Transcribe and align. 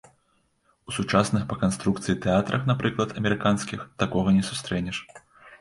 У 0.91 0.93
сучасных 0.97 1.43
па 1.51 1.57
канструкцыі 1.63 2.15
тэатрах, 2.23 2.65
напрыклад, 2.71 3.13
амерыканскіх, 3.21 3.79
такога 4.07 4.29
не 4.39 4.43
сустрэнеш. 4.53 4.97